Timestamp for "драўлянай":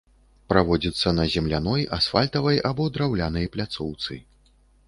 2.97-3.45